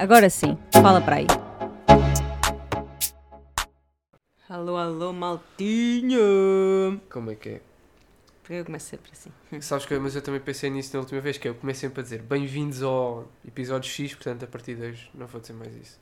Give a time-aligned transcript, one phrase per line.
[0.00, 1.26] Agora sim, fala para aí.
[4.48, 7.00] Alô, alô, maltinho!
[7.10, 7.60] Como é que é?
[8.42, 9.30] Porque eu começo sempre assim.
[9.60, 12.00] Sabes que eu- mas eu também pensei nisso na última vez, que eu comecei sempre
[12.00, 15.74] a dizer bem-vindos ao episódio X, portanto a partir de hoje não vou dizer mais
[15.76, 16.00] isso.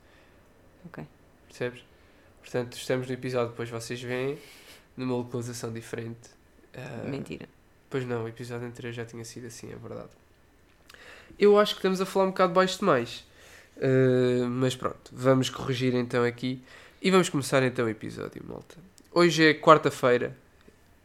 [0.87, 1.05] Ok.
[1.49, 1.83] Percebes?
[2.41, 4.39] Portanto, estamos no episódio, depois vocês veem,
[4.97, 6.31] numa localização diferente.
[6.75, 7.49] Ah, Mentira.
[7.91, 10.11] Pois não, o episódio anterior já tinha sido assim, é verdade.
[11.39, 13.27] Eu acho que estamos a falar um bocado baixo demais.
[13.79, 16.61] Uh, mas pronto, vamos corrigir então aqui
[17.01, 18.77] e vamos começar então o episódio, malta.
[19.13, 20.37] Hoje é quarta-feira,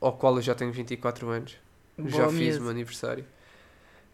[0.02, 1.56] ao qual eu já tenho 24 anos.
[2.00, 2.58] já Boa fiz miúdo.
[2.58, 3.26] o meu aniversário.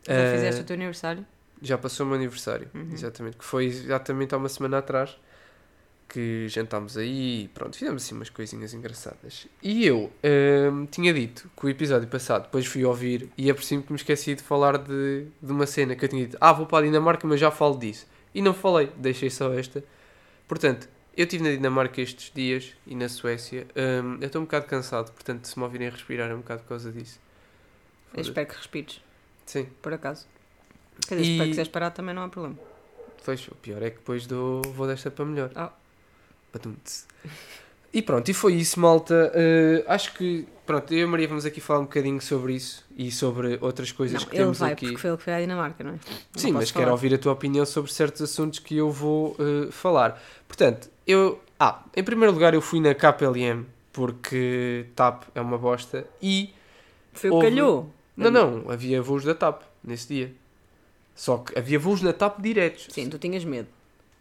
[0.06, 1.26] Já Uh, fizeste o teu aniversário?
[1.62, 2.90] Já passou o meu aniversário, Uhum.
[2.94, 3.38] exatamente.
[3.38, 5.18] Que foi exatamente há uma semana atrás
[6.08, 9.46] que jantámos aí e pronto, fizemos assim umas coisinhas engraçadas.
[9.62, 10.12] E eu
[10.74, 14.34] hum, tinha dito que o episódio passado, depois fui ouvir e apercebi-me que me esqueci
[14.36, 17.28] de falar de, de uma cena que eu tinha dito, ah, vou para a Dinamarca,
[17.28, 18.08] mas já falo disso.
[18.34, 19.84] E não falei, deixei só esta.
[20.48, 23.68] Portanto, eu estive na Dinamarca estes dias e na Suécia.
[23.76, 26.70] Hum, eu estou um bocado cansado, portanto, se me ouvirem respirar é um bocado por
[26.70, 27.20] causa disso.
[28.14, 29.02] Eu espero que respires,
[29.46, 29.66] Sim.
[29.82, 30.26] por acaso.
[31.08, 32.58] Quer dizer, E- se quiseres parar também não há problema.
[33.24, 35.52] Pois, o pior é que depois dou, vou desta para melhor.
[35.56, 35.72] Ah.
[36.54, 37.06] Badum-tse.
[37.92, 39.32] E pronto, e foi isso, malta.
[39.36, 42.86] Uh, acho que, pronto, eu e a Maria vamos aqui falar um bocadinho sobre isso
[42.96, 44.86] e sobre outras coisas Não, que ele temos vai aqui.
[44.86, 45.94] porque foi ele que foi à Dinamarca, não é?
[45.94, 46.00] Não
[46.42, 50.22] Sim, mas quero ouvir a tua opinião sobre certos assuntos que eu vou uh, falar.
[50.48, 51.42] Portanto, eu.
[51.60, 56.54] Ah, em primeiro lugar, eu fui na KPLM porque TAP é uma bosta e.
[57.12, 57.92] Foi o Houve- calhou.
[58.16, 60.32] Não, não, havia voos da TAP nesse dia.
[61.16, 62.88] Só que havia voos na TAP diretos.
[62.90, 63.68] Sim, tu tinhas medo.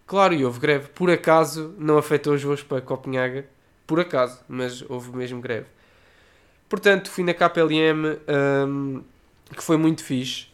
[0.07, 0.89] Claro, e houve greve.
[0.89, 3.45] Por acaso, não afetou os voos para Copenhaga.
[3.89, 5.67] Por acaso, mas houve mesmo greve.
[6.69, 8.19] Portanto, fui na KPLM,
[8.69, 9.03] hum,
[9.57, 10.47] que foi muito fixe.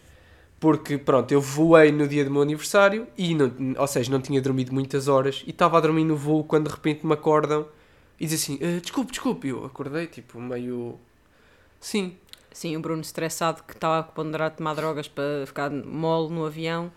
[0.61, 4.41] Porque, pronto, eu voei no dia do meu aniversário e, não, ou seja, não tinha
[4.41, 7.67] dormido muitas horas e estava a dormir no voo quando de repente me acordam
[8.19, 9.49] e dizem assim: "Ah, desculpe, desculpe.
[9.49, 10.99] Eu acordei, tipo, meio.
[11.81, 12.17] Sim,
[12.55, 16.93] Sim, o Bruno estressado que estava a ponderar tomar drogas para ficar mole no avião,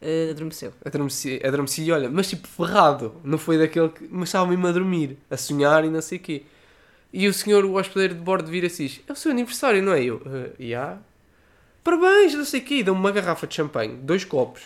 [0.00, 0.72] eh, adormeceu.
[0.84, 4.06] adormeci, adormeci e olha, mas tipo ferrado, não foi daquele que.
[4.10, 6.42] Mas estava mesmo a dormir, a sonhar e não sei o quê.
[7.12, 10.02] E o senhor, o hospedeiro de bordo, vira assim: É o seu aniversário, não é?
[10.04, 10.98] Eu, "Ah, já.
[11.82, 12.74] Parabéns, não sei o quê.
[12.76, 14.62] E deu-me uma garrafa de champanhe, dois copos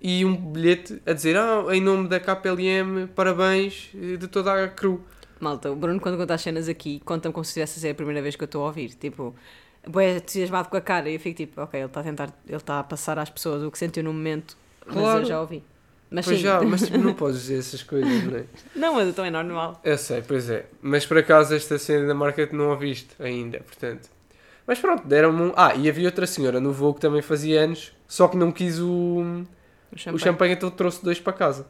[0.00, 4.68] e um bilhete a dizer: Ah, em nome da KPLM, parabéns eh, de toda a
[4.68, 5.00] crew.
[5.40, 7.94] Malta, o Bruno, quando conta as cenas aqui, conta-me como se tivesse a ser a
[7.94, 8.90] primeira vez que eu estou a ouvir.
[8.94, 9.34] Tipo,
[9.96, 11.08] é entusiasmado com a cara.
[11.08, 13.62] E eu fico tipo, ok, ele está a tentar, ele está a passar às pessoas
[13.62, 14.56] o que sentiu no momento,
[14.86, 15.20] mas Claro.
[15.20, 15.62] eu já ouvi.
[16.10, 16.42] Mas pois sim.
[16.42, 18.44] já, mas tipo, não podes dizer essas coisas, não é?
[18.74, 19.78] Não, mas então é normal.
[19.84, 20.66] Eu sei, pois é.
[20.80, 24.08] Mas por acaso esta cena da marca não a viste ainda, portanto.
[24.66, 25.52] Mas pronto, deram-me um.
[25.56, 28.78] Ah, e havia outra senhora no voo que também fazia anos, só que não quis
[28.80, 29.46] o, O
[29.94, 30.18] o champanhe.
[30.18, 31.66] champanhe, então trouxe dois para casa.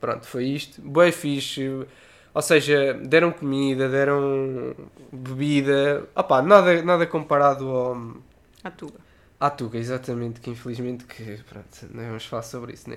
[0.00, 0.80] Pronto, foi isto.
[0.80, 1.68] Boa fixe.
[2.38, 4.20] Ou seja, deram comida, deram
[5.12, 6.08] bebida.
[6.14, 7.96] Opá, nada, nada comparado ao,
[8.62, 9.00] À tuga.
[9.40, 12.96] à Tuga, exatamente, que infelizmente que, pronto, não vamos falar sobre isso, né?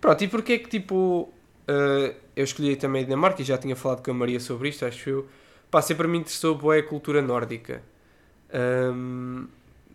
[0.00, 1.32] Pronto, e porquê que tipo,
[1.68, 4.84] eh, eu escolhi também a Dinamarca e já tinha falado com a Maria sobre isto,
[4.84, 5.28] acho eu,
[5.70, 7.82] pá, sempre me interessou boa a cultura nórdica,
[8.52, 9.46] Ahm,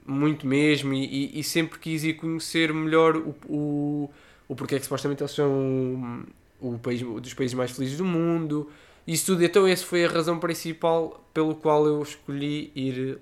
[0.05, 1.05] muito mesmo, e,
[1.37, 4.09] e- e sempre quis ir conhecer melhor o, o,
[4.47, 6.23] o porquê que supostamente eles são
[6.71, 8.69] o país, dos países mais felizes do mundo,
[9.05, 13.19] isso tudo, então essa foi a razão principal pelo qual eu escolhi ir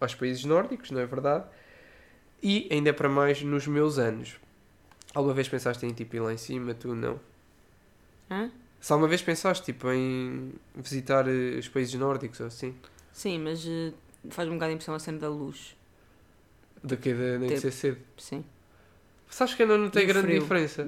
[0.00, 1.44] aos países nórdicos, não é verdade?
[2.42, 4.36] E ainda para mais nos meus anos.
[5.14, 6.72] Alguma vez pensaste em tipo ir lá em cima?
[6.74, 7.18] Tu não?
[8.30, 8.50] Hã?
[8.80, 12.74] Se alguma vez pensaste tipo em visitar eh, os países nórdicos ou assim?
[13.12, 13.92] Sim, mas eh,
[14.30, 15.74] faz-me um bocado a impressão a cena da luz.
[16.82, 17.98] Daqui da nem que Tipo- ser cedo.
[18.16, 18.44] Sim.
[19.28, 20.40] Sabes que eu não E o grande frio?
[20.42, 20.86] diferença.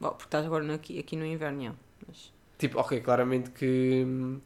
[0.00, 1.72] Bom, porque estás agora aqui, aqui no inverno, já.
[2.06, 2.32] Mas...
[2.58, 4.40] Tipo, ok, claramente que hum,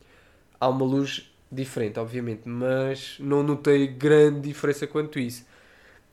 [0.60, 5.44] há uma luz diferente, obviamente, mas não notei grande diferença quanto isso.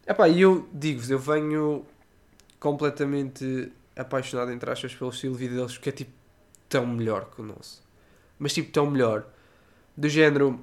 [0.08, 1.86] Epá, e eu digo-vos, eu venho
[2.60, 6.12] completamente apaixonado, entre aspas, pelo estilo de vida deles, porque é tipo
[6.70, 7.84] tão melhor que o nosso.
[8.40, 9.28] Mas tipo, tão melhor.
[9.96, 10.60] Do género,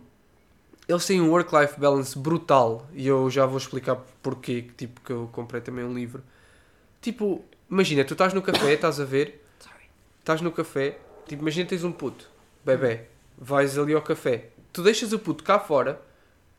[0.88, 5.28] eles têm um work-life balance brutal, e eu já vou explicar porquê, tipo, que eu
[5.32, 6.22] comprei também um livro.
[7.00, 9.84] Tipo, imagina, tu estás no café, estás a ver, Sorry.
[10.20, 12.28] estás no café, tipo, imagina tens um puto,
[12.64, 13.02] bebê,
[13.38, 16.00] vais ali ao café, tu deixas o puto cá fora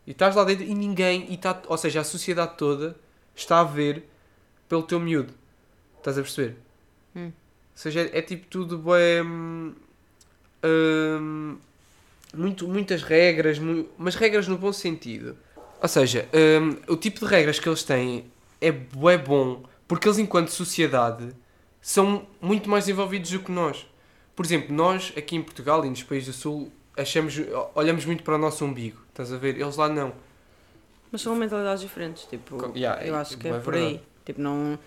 [0.07, 2.95] e estás lá dentro e ninguém, e tá, ou seja, a sociedade toda
[3.35, 4.07] está a ver
[4.69, 5.33] pelo teu miúdo.
[5.97, 6.55] Estás a perceber?
[7.15, 7.25] Hum.
[7.27, 7.31] Ou
[7.73, 9.21] seja, é, é tipo tudo bem.
[9.23, 9.73] hum,
[10.63, 11.57] hum,
[12.33, 15.35] muito, muitas regras, mu- mas regras no bom sentido.
[15.81, 18.25] Ou seja, hum, o tipo de regras que eles têm
[18.61, 21.29] é bué bom porque eles, enquanto sociedade,
[21.81, 23.85] são muito mais envolvidos do que nós.
[24.35, 27.35] Por exemplo, nós aqui em Portugal e nos países do Sul achamos,
[27.73, 29.59] olhamos muito para o nosso umbigo, estás a ver?
[29.59, 30.13] Eles lá não.
[31.11, 33.93] Mas são mentalidades diferentes, tipo, yeah, eu é- acho que é é, por verdade.
[33.95, 34.01] aí.
[34.25, 34.77] Tipo, não,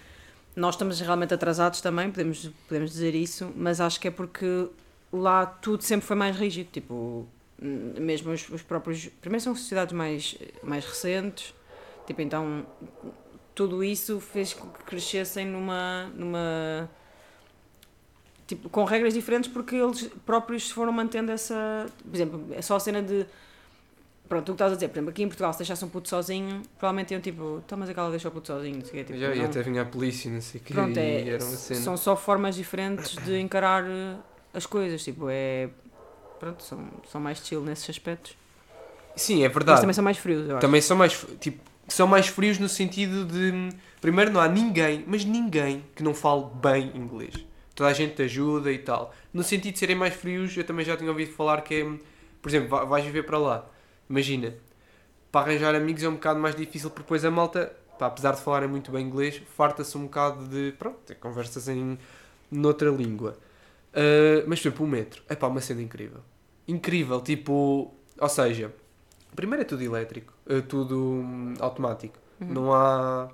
[0.57, 4.69] nós estamos realmente atrasados também, podemos, podemos dizer isso, mas acho que é porque
[5.13, 7.27] lá tudo sempre foi mais rígido, tipo,
[7.61, 11.55] mesmo os, os próprios, primeiro são sociedades mais, mais recentes,
[12.07, 12.67] tipo, então
[13.59, 16.89] tudo isso fez com que crescessem numa, numa
[18.47, 22.77] tipo, com regras diferentes porque eles próprios se foram mantendo essa, por exemplo, é só
[22.77, 23.27] a cena de
[24.29, 26.07] Pronto, tu que estás a dizer, por exemplo, aqui em Portugal, se deixasse um puto
[26.09, 29.05] sozinho, provavelmente iam tipo, então, mas aquela deixou o puto sozinho, não sei o quê,
[29.05, 32.15] tipo, Já, e até vinha a polícia, não sei o quê, Pronto, é, são só
[32.15, 34.17] formas diferentes de encarar eh,
[34.53, 35.71] as coisas, tipo, é.
[36.39, 38.37] Pronto, são, são mais chill nesses aspectos.
[39.17, 39.81] Sim, é Mas verdade.
[39.81, 40.61] também são mais frios, eu acho.
[40.61, 43.71] Também são mais, tipo, são mais frios no sentido de.
[44.01, 47.35] Primeiro, não há ninguém, mas ninguém que não fale bem inglês.
[47.75, 49.15] Toda a gente te ajuda e tal.
[49.33, 51.85] No sentido de serem mais frios, eu também já tinha ouvido falar que é.
[52.43, 53.67] Por exemplo, va- vais viver para lá.
[54.09, 54.55] Imagina,
[55.31, 58.41] para arranjar amigos é um bocado mais difícil, porque depois a malta, pá, apesar de
[58.41, 60.73] falarem muito bem inglês, farta-se um bocado de.
[60.79, 61.99] Pronto, ter conversas em.
[62.51, 63.37] noutra língua.
[63.95, 65.23] Ah, mas, exemplo, o metro.
[65.29, 66.21] É pá, uma cena incrível.
[66.67, 67.95] Incrível, tipo.
[68.21, 68.73] Ou seja,
[69.39, 72.19] primeiro é tudo elétrico, é tudo hum, automático.
[72.41, 72.49] Uhum.
[72.53, 73.29] Não há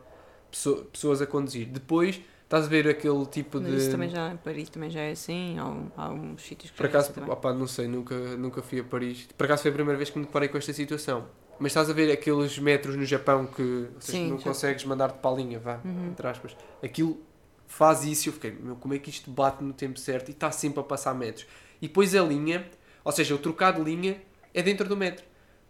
[0.51, 1.67] pesso- pessoas a conduzir.
[1.67, 3.77] Depois, estás a ver aquele tipo Mas de.
[3.79, 6.77] isso também já, em Paris também já é assim, há, um- há uns sítios que
[6.77, 7.31] Por é acaso, assim também.
[7.33, 9.27] opá, não sei, nunca, nunca fui a Paris.
[9.37, 11.25] Por acaso foi a primeira vez que me deparei com esta situação.
[11.59, 15.19] Mas estás a ver aqueles metros no Japão que seja, Sim, não já- consegues mandar-te
[15.21, 16.09] para a linha, vá, Uhum.
[16.11, 16.55] entre aspas.
[16.83, 17.19] Aquilo
[17.67, 20.33] faz isso e eu fiquei, meu, como é que isto bate no tempo certo e
[20.33, 21.47] está sempre a passar metros.
[21.81, 22.69] E depois a linha,
[23.03, 24.21] ou seja, o trocar de linha
[24.53, 25.25] é dentro do metro.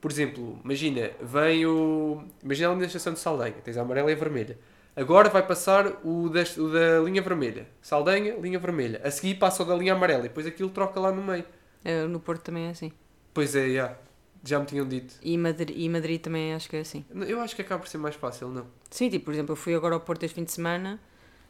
[0.05, 2.23] Por exemplo, imagina, vem o.
[2.43, 4.59] Imagina ali na estação de Saldanha, tens a amarela e a vermelha.
[4.95, 7.67] Agora vai passar o, das- o da linha vermelha.
[7.81, 9.01] Saldanha, linha vermelha.
[9.03, 11.47] A seguir passa o da linha amarela e depois aquilo troca lá no meio.
[11.83, 12.93] É, no Porto também é assim.
[13.33, 13.97] Pois é, já.
[14.45, 15.15] Já me tinham dito.
[15.23, 17.03] E Madrid, e Madrid também acho que é assim.
[17.27, 18.67] Eu acho que acaba por ser mais fácil, não?
[18.91, 21.01] Sim, tipo, por exemplo, eu fui agora ao Porto este fim de semana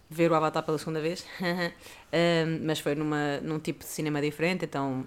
[0.09, 1.27] ver o Avatar pela segunda vez,
[2.13, 5.05] Ahm, mas foi numa, num tipo de cinema diferente, então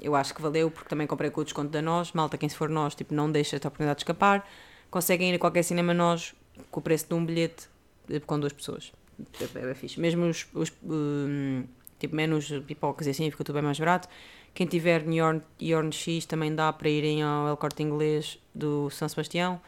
[0.00, 2.56] eu acho que valeu, porque também comprei com o desconto da nós, malta, quem se
[2.56, 4.48] for nós, tipo, não deixa esta oportunidade de escapar,
[4.90, 6.34] conseguem ir a qualquer cinema nós
[6.70, 7.68] com o preço de um bilhete
[8.10, 8.92] eh, com duas pessoas.
[9.40, 10.00] É, é, é fixe.
[10.00, 11.64] Mesmo os, os hum,
[11.98, 14.08] tipo, menos pipocas e assim, fica tudo bem mais barato.
[14.54, 19.08] Quem tiver Yorn, Yorn X também dá para irem ao El Corte Inglês do São
[19.08, 19.60] Sebastião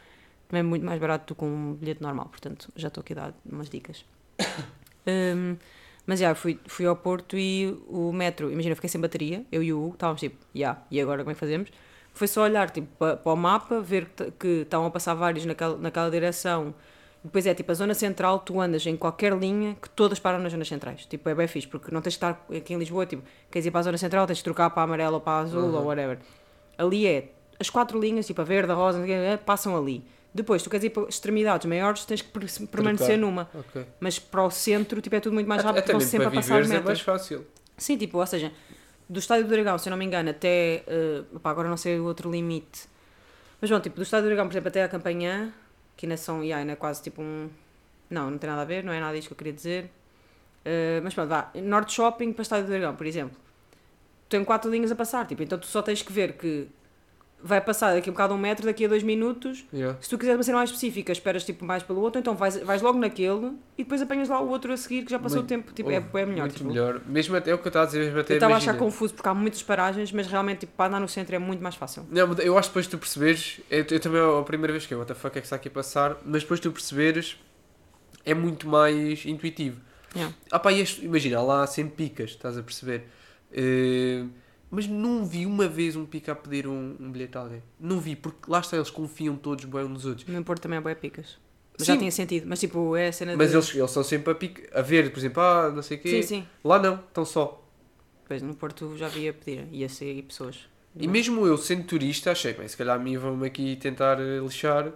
[0.48, 3.16] também é muito mais barato do que um bilhete normal, portanto já estou aqui a
[3.16, 4.04] dar umas dicas.
[5.08, 5.56] Hum,
[6.06, 9.62] mas já, fui, fui ao Porto e o metro, imagina, eu fiquei sem bateria, eu
[9.62, 11.70] e o Hugo, estávamos tipo, já, e agora como é que fazemos?
[12.14, 15.44] Foi só olhar tipo, para, para o mapa, ver que que estavam a passar vários
[15.44, 16.74] naquela, naquela direção.
[17.22, 20.52] Depois é tipo a zona central, tu andas em qualquer linha que todas param nas
[20.52, 21.04] zonas centrais.
[21.06, 23.70] Tipo, é bem fixe, porque não tens de estar aqui em Lisboa, tipo, queres ir
[23.72, 25.74] para a zona central, tens de trocar para a amarela ou para a azul Uhum.
[25.74, 26.18] ou whatever.
[26.78, 30.04] Ali é as quatro linhas, tipo a verde, a rosa, é, passam ali.
[30.36, 33.48] Depois, tu queres ir para extremidades maiores, tens que per- permanecer numa.
[33.54, 33.86] Ok.
[33.98, 36.32] Mas para o centro, tipo, é tudo muito mais rápido, Até estão mesmo sempre para
[36.38, 37.00] a passar viveres é mais metros.
[37.00, 37.46] fácil.
[37.78, 38.52] Sim, tipo, ou seja,
[39.08, 40.84] do estádio do Dragão, se eu não me engano, até.
[41.42, 42.88] pá, agora não sei o outro limite.
[43.60, 45.52] Mas bom, tipo, do estádio do Dragão, por exemplo, até a Campanhã,
[45.96, 46.42] que ainda são.
[46.42, 47.48] Yeah, ainda é quase tipo um.
[48.10, 49.90] Não, não tem nada a ver, não é nada disto que eu queria dizer.
[50.64, 51.50] Eh, mas pronto, vá.
[51.54, 53.36] Norte Shopping para o estádio do Dragão, por exemplo.
[54.28, 56.66] Tem quatro linhas a passar, tipo, então tu só tens que ver que
[57.42, 59.64] vai passar daqui a um bocado um metro, daqui a dois minutos.
[59.72, 59.96] Yeah.
[60.00, 62.82] Se tu quiseres uma cena mais específica, esperas tipo mais pelo outro, então vais, vais
[62.82, 65.56] logo naquele e depois apanhas lá o outro a seguir que já passou Muito- o
[65.56, 65.72] tempo.
[65.72, 66.40] Tipo, é, é melhor.
[66.42, 66.68] Muito tipo.
[66.68, 67.00] melhor.
[67.06, 68.76] Mesmo até é o que eu estava a dizer, mesmo até Eu estava a achar
[68.76, 71.74] confuso porque há muitas paragens, mas realmente tipo, para andar no centro é muito mais
[71.76, 72.06] fácil.
[72.10, 74.94] Não, eu acho que depois tu perceberes, eu, eu também é a primeira vez que
[74.94, 77.36] eu, what the fuck é que está aqui a passar, mas depois tu perceberes
[78.24, 79.80] é muito mais intuitivo.
[80.14, 80.34] Yeah.
[80.50, 83.06] Ah pá, este- imagina, lá sempre picas, estás a perceber?
[83.52, 84.24] Eh,
[84.70, 87.62] mas não vi uma vez um pica a pedir um, um bilhete a alguém.
[87.78, 90.26] Não vi, porque lá está, eles confiam todos bem uns nos outros.
[90.26, 91.38] No Porto também é boé picas.
[91.78, 91.92] Mas Sim.
[91.92, 92.46] já tinha sentido.
[92.46, 93.56] Mas tipo, é a cena Mas de...
[93.56, 96.22] eles, eles são sempre a, pica, a ver, por exemplo, ah, não sei o quê.
[96.22, 96.46] Sim, sim.
[96.64, 97.62] Lá não, estão só.
[98.26, 99.68] Pois, no Porto já via pedir.
[99.70, 100.68] Ia ser pessoas.
[100.98, 104.38] E mesmo eu, sendo turista, achei, bem, se calhar a mim vão-me aqui tentar eh,
[104.38, 104.90] lixar.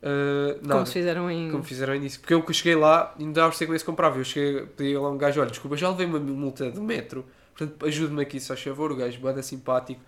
[0.00, 0.86] Como nada.
[0.86, 1.50] se fizeram em...
[1.50, 2.20] Como fizeram ao início.
[2.20, 4.18] Porque eu que cheguei lá, ainda dava ser como se comprava.
[4.18, 7.24] Eu cheguei, pedi lá um gajo, olha, desculpa, já levei uma multa do metro,
[7.56, 8.90] portanto ajude-me aqui, se faz favor.
[8.92, 10.00] O gajo, boada simpático,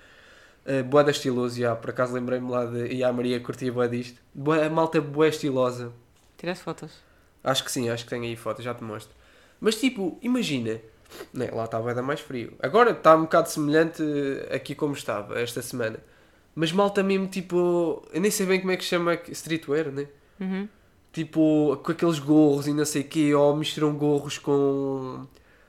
[0.67, 2.87] uh, boada estiloso, já, por acaso lembrei-me lá de.
[2.93, 4.21] E a Maria curtia boa disto.
[4.35, 5.93] Bué- A malta boa estilosa.
[6.37, 6.93] Tiraste fotos.
[7.45, 9.15] Acho que sim, acho que tenho aí foto, já te mostro.
[9.61, 10.81] Mas tipo, imagina,
[11.33, 12.53] né, lá está a boeda mais frio.
[12.61, 15.99] Agora está um bocado semelhante eh, aqui como estava esta semana.
[16.55, 20.09] Mas malta mesmo tipo, eu nem sei bem como é que se chama streetwear, né?
[20.41, 20.69] Uhum.
[21.13, 25.27] tipo, com aqueles gorros e não sei o quê, ou misturam gorros com,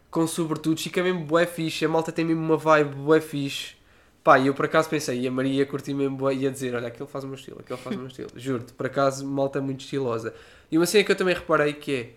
[0.09, 3.75] com sobretudo, fica mesmo bué fixe, a malta tem mesmo uma vibe bué fixe.
[4.23, 6.75] Pá, e eu por acaso pensei, e a Maria ia curtir mesmo bué, ia dizer,
[6.75, 8.29] olha, aquele faz o meu estilo, aquele faz o meu estilo.
[8.35, 10.33] Juro-te, por acaso, malta é muito estilosa.
[10.71, 12.09] E uma cena que eu também reparei que é,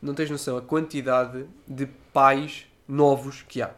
[0.00, 3.70] não tens noção, a quantidade de pais novos que há.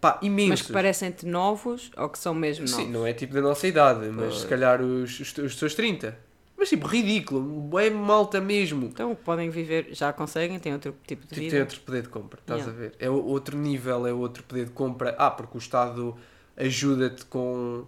[0.00, 0.50] Pá, imensos.
[0.50, 2.76] Mas que parecem-te novos ou que são mesmo novos?
[2.84, 4.40] Sim, não é tipo da nossa idade, mas Pois.
[4.40, 6.16] se calhar os, os, os seus 30.
[6.60, 8.84] Mas tipo, ridículo, é malta mesmo.
[8.84, 11.50] Então podem viver, já conseguem, têm outro tipo de Tipo, vida.
[11.52, 12.78] tem outro poder de compra, estás Yeah.
[12.78, 12.94] a ver?
[12.98, 15.14] É outro nível, é outro poder de compra.
[15.18, 16.14] Ah, porque o Estado
[16.56, 17.84] ajuda-te com.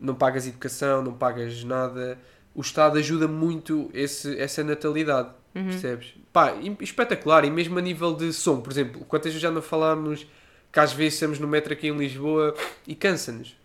[0.00, 2.16] Não pagas educação, não pagas nada.
[2.54, 5.64] O Estado ajuda muito esse, essa natalidade, Uhum.
[5.64, 6.14] percebes?
[6.32, 7.44] Pá, espetacular.
[7.44, 10.24] E mesmo a nível de som, por exemplo, quantas vezes já não falámos
[10.72, 12.54] que às vezes estamos no metro aqui em Lisboa
[12.86, 13.56] e cansa-nos.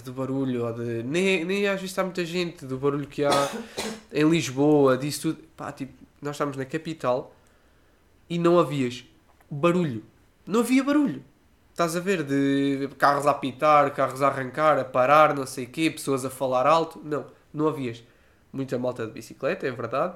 [0.00, 1.02] Do barulho, ou de.
[1.02, 3.30] Nem, nem às vezes está muita gente, do barulho que há
[4.12, 5.44] em Lisboa, disso tudo.
[5.56, 7.34] Pá, tipo, nós estamos na capital
[8.28, 9.04] e não havias
[9.50, 10.02] barulho.
[10.46, 11.22] Não havia barulho.
[11.70, 12.22] Estás a ver?
[12.22, 16.30] De carros a apitar, carros a arrancar, a parar, não sei o quê, pessoas a
[16.30, 17.00] falar alto.
[17.04, 18.02] Não, não havias.
[18.52, 20.14] Muita malta de bicicleta, é verdade.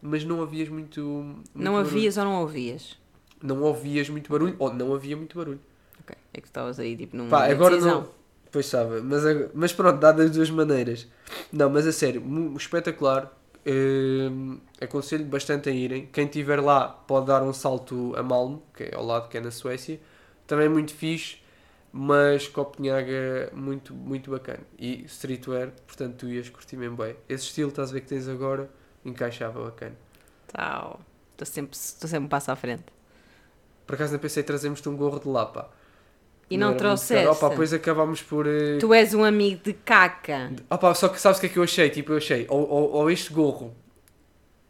[0.00, 1.00] Mas não havias muito.
[1.02, 1.90] muito Não barulho.
[1.90, 2.98] havias ou não ouvias?
[3.42, 5.60] Não ouvias muito barulho, ou não havia muito barulho.
[6.00, 8.00] Ok, é que estavas aí tipo numa Pá, agora decisão.
[8.00, 8.23] não.
[8.54, 11.08] Pois sabe, mas, mas pronto, dá das duas maneiras.
[11.52, 12.22] Não, mas a sério,
[12.56, 13.36] espetacular.
[13.66, 16.06] Hum, aconselho bastante a irem.
[16.06, 19.40] Quem estiver lá pode dar um salto a Malmo, que é ao lado, que é
[19.40, 19.98] na Suécia.
[20.46, 21.38] Também é muito fixe,
[21.92, 24.60] mas Copenhaga muito, muito bacana.
[24.78, 27.16] E streetwear, portanto tu ias curtir mesmo bem.
[27.28, 28.70] Esse estilo, estás a ver que tens agora,
[29.04, 29.96] encaixava bacana.
[30.46, 31.00] Tal.
[31.32, 32.84] Estou sempre, sempre um passo à frente.
[33.84, 35.72] Por acaso não pensei trazermos-te um gorro de lapa.
[36.54, 37.26] E não, trouxeste.
[37.26, 38.46] Opa, depois acabámos por...
[38.46, 40.52] eh, Tu és um amigo de caca.
[40.70, 41.90] Opa, só que sabes o que é que eu achei?
[41.90, 43.74] Tipo, eu achei, ou, ou, ou este gorro.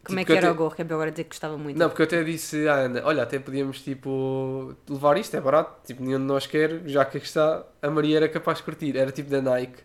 [0.03, 0.75] Como é Tipo, que eu era até- o gorro?
[0.75, 1.77] Que é para agora dizer que gostava muito.
[1.79, 5.81] Não, porque eu até disse à Ana, olha, até podíamos, tipo, levar isto, é barato,
[5.85, 8.95] tipo, nenhum de nós quer, já que aqui está, a Maria era capaz de curtir,
[8.95, 9.79] era tipo da Nike,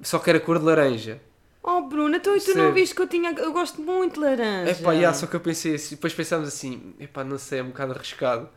[0.00, 1.20] só que era cor de laranja.
[1.62, 3.30] Oh Bruna, então e tu não viste que eu tinha.
[3.32, 4.70] Eu gosto muito de laranja.
[4.72, 7.66] Epá, yeah, só que eu pensei assim, depois pensámos assim, epá, não sei, é um
[7.68, 8.48] bocado arriscado,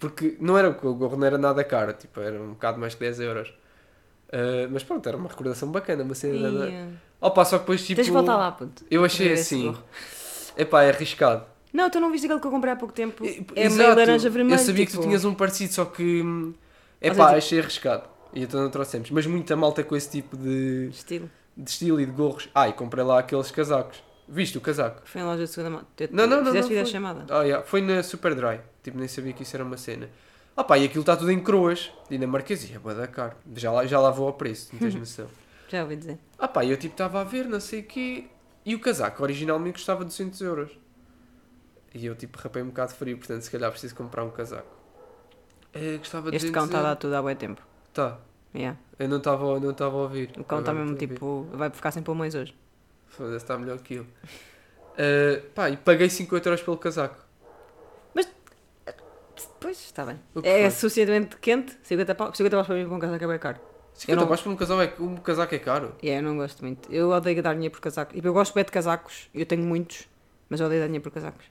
[0.00, 3.00] porque não era, o gorro não era nada caro, tipo, era um bocado mais que
[3.00, 3.52] 10 euros.
[4.32, 6.68] Ah, mas pronto, era uma recordação bacana, uma cena da...
[6.68, 6.88] Ia.
[7.20, 8.82] Opa, só que depois, tipo, Tens de voltar lá, puto.
[8.90, 9.76] eu achei assim,
[10.56, 11.44] epá, é arriscado.
[11.72, 13.24] Não, tu não viste aquele que eu comprei há pouco tempo?
[13.24, 13.78] E- É exato.
[13.84, 14.54] meio laranja vermelho.
[14.58, 15.02] Eu sabia que tipo.
[15.02, 16.22] tu tinhas um parecido, só que.
[16.22, 16.52] hum,
[17.00, 18.02] É Ou pá, seja, achei arriscado.
[18.34, 19.08] E então não trouxemos.
[19.10, 21.30] Mas muita malta com esse tipo de, Estilo.
[21.56, 22.48] de estilo e de gorros.
[22.54, 24.02] Ah, e comprei lá aqueles casacos.
[24.32, 25.02] Viste o casaco?
[25.04, 25.86] Foi em loja de segunda mão.
[26.12, 26.92] Não, não, não, Fizeste não vida foi.
[26.92, 27.26] chamada.
[27.28, 27.66] Ah, yeah.
[27.66, 28.60] Foi na Super Dry.
[28.82, 30.08] Tipo, nem sabia que isso era uma cena.
[30.56, 31.90] Ah pá, e aquilo está tudo em croas.
[32.10, 33.34] E na marquesia, bué da caro.
[33.56, 35.26] Já lá, já lá vou ao preço, não tens noção.
[35.68, 36.18] Já ouvi dizer.
[36.38, 38.26] Ah pá, e eu tipo estava a ver, não sei o quê.
[38.64, 40.70] E o casaco originalmente custava 200 euros.
[41.92, 44.68] E eu tipo rapei um bocado de frio, portanto se calhar preciso comprar um casaco.
[45.72, 47.62] É, custava de Este 200 cão está a dar tudo há bom tempo.
[47.92, 48.18] Tá,
[48.52, 48.76] Yeah.
[48.98, 50.32] eu não estava não estava a ouvir.
[50.36, 51.46] O cão está mesmo tipo.
[51.52, 52.52] Vai ficar sem pulmões hoje.
[53.10, 54.06] Foda-se, está melhor que ele.
[54.98, 57.16] Ah, pá, e paguei 50 euros pelo casaco.
[59.58, 60.18] Pois, está bem.
[60.34, 60.70] O que É foi?
[60.70, 61.76] suficientemente quente.
[61.82, 63.58] 50 paus 50 paus para mim com um casaco é bem caro.
[63.94, 65.94] 50 não- por um casaco é, um casaco é caro.
[66.02, 66.90] E yeah, eu não gosto muito.
[66.90, 68.14] Eu odeio dar dinheiro por casaco.
[68.14, 69.28] Tipo, eu gosto bem de casacos.
[69.34, 70.08] Eu tenho muitos.
[70.48, 71.44] Mas eu odeio dar dinheiro por casacos.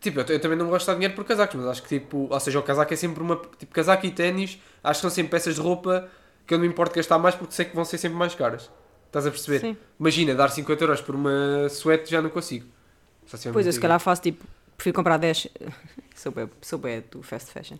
[0.00, 2.28] Tipo, eu, eu também não gosto de dar dinheiro por casacos, mas acho que tipo,
[2.30, 3.36] ou seja, o casaco é sempre uma.
[3.58, 6.08] Tipo, casaco e ténis, acho que são sempre peças de roupa
[6.46, 8.70] que eu não me importo gastar mais porque sei que vão ser sempre mais caras.
[9.14, 9.60] Estás a perceber?
[9.60, 9.76] Sim.
[10.00, 12.66] Imagina, dar 50 euros por uma suéte já não consigo.
[13.26, 14.44] Só se é Pois, eu se calhar faço tipo.
[14.76, 15.46] Prefiro comprar 10.
[16.16, 17.76] sou bem, sou bem do fast fashion.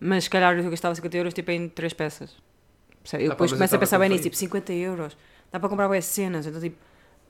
[0.00, 2.30] Mas se calhar eu gastava 50 euros tipo em 3 peças.
[2.30, 4.24] Eu Ah, pá, depois eu começo a pensar bem nisso.
[4.24, 5.16] Tipo, 50 euros.
[5.52, 6.44] Dá para comprar boas cenas.
[6.44, 6.76] Então tipo.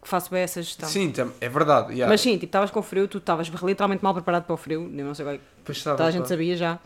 [0.03, 0.89] Faço bem essa gestão.
[0.89, 1.93] Sim, é verdade.
[1.93, 2.09] yeah.
[2.11, 4.89] Mas sim, tipo, estavas com frio, tu estavas literalmente mal preparado para o frio.
[4.89, 6.29] Não sei é Pois Toda a gente pá.
[6.29, 6.79] sabia já.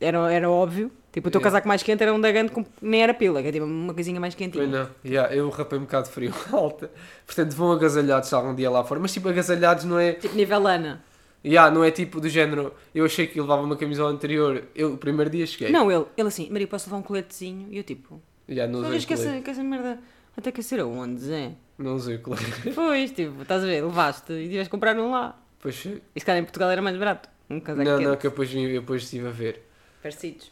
[0.00, 0.90] Era, era óbvio.
[1.12, 1.50] Tipo, o teu Yeah.
[1.50, 3.94] casaco mais quente era um da grande com nem era pila, que é tipo uma
[3.94, 4.68] coisinha mais quentinha.
[4.68, 4.90] Pois não.
[5.04, 6.90] Yeah, eu rapei um bocado de frio alta.
[7.26, 9.00] Portanto, vão agasalhados algum dia lá fora.
[9.00, 10.12] Mas tipo, agasalhados não é.
[10.12, 11.02] Tipo nível Ana.
[11.44, 12.74] Yeah, não é tipo do género.
[12.94, 14.64] Eu achei que levava uma camisola anterior.
[14.74, 15.70] Eu, o primeiro dia cheguei.
[15.70, 17.68] Não, ele, ele assim, Maria, posso levar um coletezinho?
[17.70, 19.98] E eu tipo, Yeah, não usei que essa, que essa merda
[20.36, 21.52] até que ser aonde, Zé?
[21.78, 22.44] Não usei o colete.
[22.74, 25.40] Pois, tipo, estás a ver, levaste e tiveste comprar um lá.
[25.60, 25.76] Pois.
[25.84, 27.28] E se calhar em Portugal era mais barato.
[27.48, 28.08] Um casaco Não, quente.
[28.08, 29.62] não, que eu depois, eu depois estive a ver.
[30.02, 30.50] Parecidos.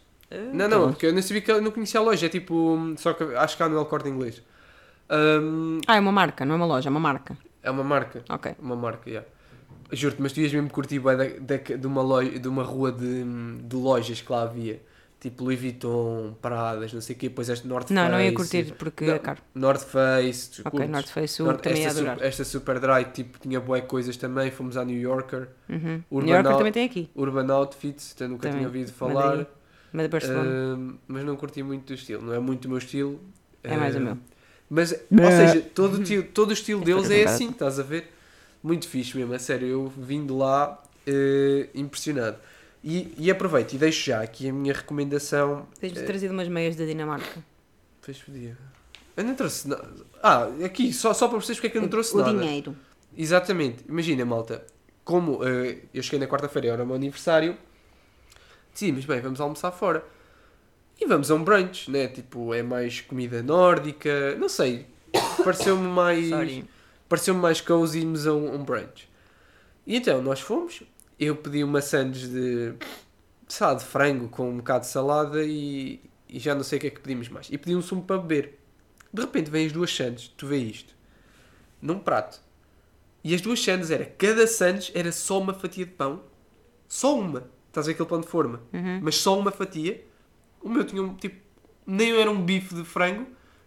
[0.52, 2.26] Não, não, porque eu não sabia que eu não conhecia a loja.
[2.26, 2.94] É tipo.
[2.98, 4.42] Só que acho que há no El Corte Inglês.
[5.08, 7.36] Ahm, Ah, é uma marca, não é uma loja, é uma marca.
[7.62, 8.24] é uma marca.
[8.28, 8.54] Ok.
[8.60, 9.22] Uma marca, já.
[9.92, 11.24] Juro-te, mas tu ias mesmo curtir bué da,
[11.56, 13.22] da- de, uma loja, de uma rua de,
[13.62, 14.80] de lojas que lá havia.
[15.20, 18.12] tipo Louis Vuitton, Pradas, não sei o quê, depois este North Não, Face.
[18.12, 19.40] não ia curtir porque Não, é caro.
[19.54, 20.86] North Face, tu Ok?
[20.86, 22.18] North Face, North- também ia esta, adorar.
[22.18, 26.02] su- esta Super Dry, tipo, tinha boé coisas também, fomos à New Yorker, Uhum.
[26.10, 29.46] Urban New Yorker Out- também tem aqui, Urban Outfits, nunca Também, tinha ouvido falar,
[29.96, 30.50] mas Barcelona.
[30.74, 33.20] Ahm, mas não curti muito do estilo, não é muito o meu estilo.
[33.62, 34.16] É mais o meu.
[34.68, 38.12] Mas, ou seja, todo, o tio- todo o estilo deles é assim, estás a ver?
[38.62, 42.36] Muito fixe mesmo, a sério, eu vim de lá eh, impressionado.
[42.82, 45.66] E, e aproveito e deixo já aqui a minha recomendação.
[45.80, 47.42] Tens-me eh, trazido umas meias da Dinamarca.
[48.02, 48.56] Pois podia.
[49.16, 49.88] Eu não trouxe nada.
[50.22, 52.32] Ah, aqui, só, só para vocês porque é que eu não trouxe o nada.
[52.38, 52.76] dinheiro.
[53.16, 53.84] Exatamente.
[53.88, 54.64] Imagina, malta.
[55.04, 57.56] Como eh, eu cheguei na quarta-feira, era o meu aniversário,
[58.76, 60.04] decidimos, bem, vamos almoçar fora.
[61.00, 62.08] E vamos a um brunch, né?
[62.08, 64.86] Tipo, é mais comida nórdica, não sei.
[65.42, 66.30] Pareceu-me mais.
[67.08, 69.08] Pareceu-me mais cozy irmos a um, um brunch.
[69.86, 70.82] E então, nós fomos.
[71.18, 72.74] Eu pedi uma sandes de.
[73.48, 76.80] sei lá, de frango com um bocado de salada e, e já não sei o
[76.80, 77.48] que é que pedimos mais.
[77.50, 78.58] E pedi um sumo para beber.
[79.12, 80.94] De repente vêm as duas sandes, tu vê isto,
[81.80, 82.40] num prato.
[83.24, 86.22] E as duas sandes era, cada sandes era só uma fatia de pão.
[86.86, 87.55] Só uma.
[87.76, 88.62] Estás a ver aquele pão de forma?
[88.72, 89.00] Uhum.
[89.02, 90.02] Mas só uma fatia.
[90.62, 91.36] O meu tinha um tipo.
[91.86, 93.26] Nem era um bife de frango,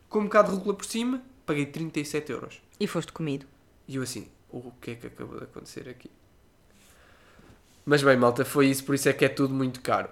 [0.10, 1.22] com um bocado de rúcula por cima.
[1.46, 2.60] Paguei 37 euros.
[2.80, 3.46] E foste comido.
[3.88, 6.10] E eu assim, o que é que acabou de acontecer aqui?
[7.86, 10.10] Mas bem, malta, foi isso, por isso é que é tudo muito caro.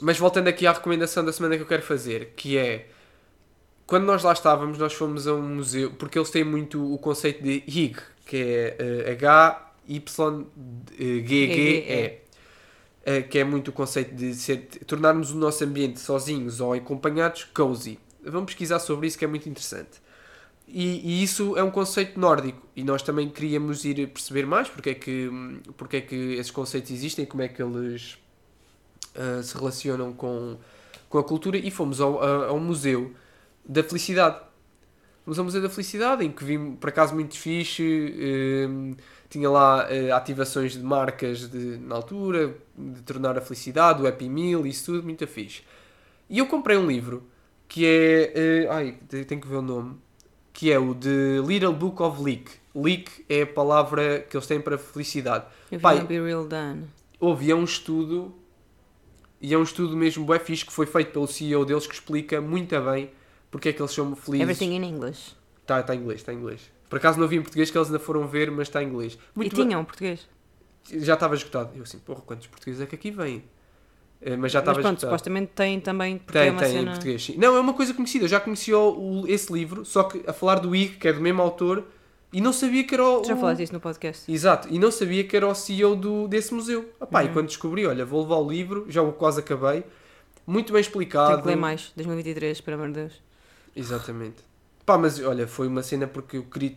[0.00, 2.88] Mas voltando aqui à recomendação da semana que eu quero fazer, que é
[3.86, 7.40] quando nós lá estávamos, nós fomos a um museu, porque eles têm muito o conceito
[7.42, 9.82] de HIG, que é eh, H-Y-G-G-E,
[13.04, 17.44] eh, que é muito o conceito de ser, tornarmos o nosso ambiente sozinhos ou acompanhados
[17.44, 17.98] cozy.
[18.24, 20.00] Vamos pesquisar sobre isso que é muito interessante.
[20.68, 24.90] E, e isso é um conceito nórdico e nós também queríamos ir perceber mais porque
[24.90, 25.30] é que,
[25.76, 28.16] porque é que esses conceitos existem, como é que eles
[29.14, 30.56] ah, se relacionam com,
[31.08, 33.12] com a cultura e fomos ao, a- ao Museu
[33.64, 34.40] da Felicidade.
[35.24, 37.82] Fomos ao Museu da Felicidade em que vimos, por acaso, muito fixe,
[38.18, 38.68] eh,
[39.30, 44.28] tinha lá eh, ativações de marcas de, na altura, de tornar a felicidade, o Happy
[44.28, 45.62] Meal, isso tudo, muito fixe.
[46.28, 47.22] E eu comprei um livro
[47.68, 48.32] que é.
[48.34, 49.96] eh, ai, te- tenho que ver o nome.
[50.52, 52.50] Que é o de Little Book of Leak.
[52.74, 55.46] Leak é a palavra que eles têm para felicidade.
[55.70, 56.04] Vi Pai.
[56.04, 56.84] Be Real Done.
[57.20, 58.34] Houve, é um estudo.
[59.40, 62.40] E é um estudo mesmo bué fixe que foi feito pelo CEO deles que explica
[62.40, 63.10] muito bem
[63.52, 64.42] porque é que eles são felizes.
[64.48, 65.36] Everything in English.
[65.60, 66.60] Está tá em inglês, está em inglês.
[66.90, 69.16] Por acaso não vi em português que eles ainda foram ver, mas está em inglês.
[69.34, 69.66] Muito e bem.
[69.68, 70.28] tinham português.
[70.90, 71.70] Já estava esgotado.
[71.76, 73.44] Eu assim, porra, quantos portugueses é que aqui vêm?
[74.20, 75.00] Eh, Mas já estava esgotado.
[75.00, 76.90] supostamente tem também, porque Tem, é tem em cena...
[76.90, 77.36] português, sim.
[77.36, 78.24] Não, é uma coisa conhecida.
[78.24, 81.20] Eu já conheci o, esse livro, só que a falar do IG, que é do
[81.20, 81.84] mesmo autor,
[82.32, 83.24] e não sabia que era o.
[83.24, 84.30] Já falaste isso no podcast.
[84.32, 86.88] Exato, e não sabia que era o CEO do, desse museu.
[87.00, 87.32] Epá, E Uhum.
[87.32, 89.84] quando descobri, olha, vou levar o livro, já o quase acabei.
[90.46, 91.28] Muito bem explicado.
[91.30, 91.92] Tenho que ler mais.
[91.96, 93.22] 2023, pelo amor de Deus.
[93.74, 94.42] Exatamente.
[94.84, 96.76] Pá, mas olha, foi uma cena porque eu queria,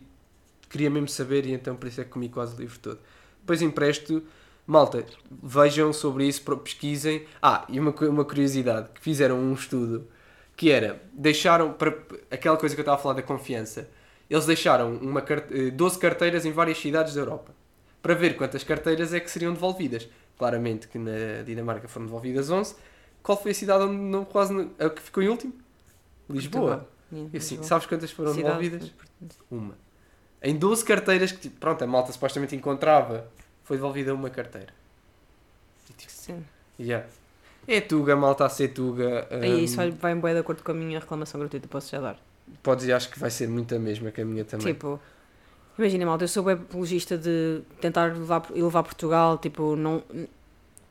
[0.70, 2.98] queria mesmo saber e então por isso é que comi quase o livro todo.
[3.40, 4.22] Depois empresto.
[4.66, 7.26] Malta, vejam sobre isso, pesquisem.
[7.40, 10.08] Ah, e uma, uma curiosidade, que fizeram um estudo
[10.56, 11.94] que era, deixaram, para
[12.30, 13.88] aquela coisa que eu estava a falar da confiança,
[14.28, 17.54] eles deixaram uma, car- eh, 12 carteiras em várias cidades da Europa,
[18.02, 20.08] para ver quantas carteiras é que seriam devolvidas.
[20.38, 22.74] Claramente que na Dinamarca foram devolvidas 11.
[23.22, 25.52] Qual foi a cidade onde não, quase a que ficou em último?
[26.28, 26.88] Lisboa.
[27.12, 27.68] Yeah, E assim, Lisboa.
[27.68, 28.68] sabes quantas foram Cidade.
[28.68, 28.92] devolvidas?
[29.50, 29.74] Uma.
[30.42, 33.26] Em 12 carteiras que, tipo, pronto, a malta supostamente encontrava,
[33.64, 34.72] foi devolvida uma carteira.
[35.88, 36.44] E, tipo, Sim.
[36.78, 37.06] yeah.
[37.66, 39.26] É Tuga, malta a ser Tuga.
[39.30, 41.90] Aí hum, isso vai- vai em boa de acordo com a minha reclamação gratuita, posso
[41.90, 42.16] já dar.
[42.62, 44.66] Podes, e acho que vai ser muito a mesma que a minha também.
[44.72, 45.00] Tipo,
[45.76, 50.00] imagina, malta, eu sou web apologista de tentar levar, elevar Portugal, tipo, não,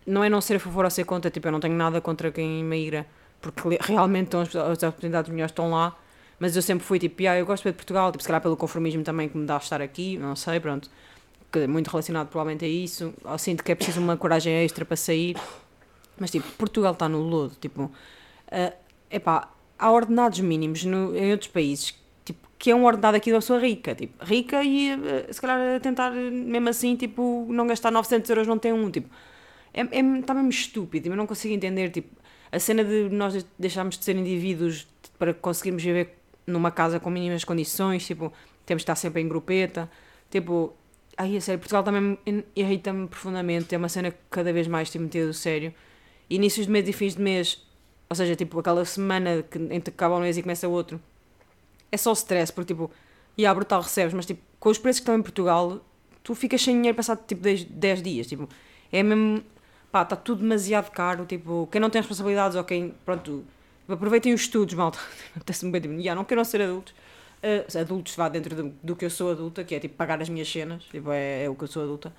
[0.06, 2.30] não é não ser a favor ou ser contra, tipo, eu não tenho nada contra
[2.30, 3.06] quem migra,
[3.52, 4.54] porque realmente as,
[4.84, 5.96] oportunidades melhores estão lá,
[6.40, 9.04] mas eu sempre fui tipo, ah, eu gosto de Portugal, tipo, se calhar pelo conformismo
[9.04, 10.90] também que me dá estar aqui, não sei, pronto,
[11.52, 14.84] que é muito relacionado provavelmente a isso, eu sinto que é preciso uma coragem extra
[14.86, 15.38] para sair,
[16.20, 17.92] mas tipo, Portugal está no lodo, tipo,
[18.52, 18.74] é
[19.10, 23.38] epá, há ordenados mínimos no- em outros países tipo, que é um ordenado aqui da
[23.38, 28.30] pessoa rica, tipo, rica e eh, se calhar tentar mesmo assim, tipo, não gastar 900
[28.30, 29.10] euros não tem um, tipo,
[29.74, 32.10] é, é, está mesmo estúpido, eu não consigo entender, tipo,
[32.56, 34.88] a cena de nós deixarmos de ser indivíduos
[35.20, 38.32] para conseguirmos viver numa casa com mínimas condições, tipo,
[38.66, 39.92] temos de estar sempre em grupeta,
[40.32, 40.74] tipo,
[41.18, 44.90] ai, a sério, Portugal também me irrita-me profundamente, é uma cena que cada vez mais
[44.90, 45.74] tem metido sério,
[46.30, 47.66] inícios de mês e fins de mês,
[48.10, 51.02] ou seja, tipo, aquela semana que, entre acaba um mês e começa outro,
[51.92, 52.90] é só stress, porque tipo,
[53.38, 55.84] e a brutal recebes, mas tipo, com os preços que estão em Portugal,
[56.24, 58.48] tu ficas sem dinheiro passado tipo 10, 10 dias, tipo,
[58.92, 59.44] é mesmo,
[59.96, 63.46] pá, está tudo demasiado caro, tipo, quem não tem responsabilidades ou quem, pronto,
[63.88, 65.00] aproveitem os estudos, malta,
[65.40, 66.94] até-se-me bem, tipo, já, não queiram ser adultos,
[67.42, 70.28] uh, adultos vá dentro do, do, que eu sou adulta, que é, tipo, pagar as
[70.28, 72.14] minhas cenas, tipo, é, é o que eu sou adulta,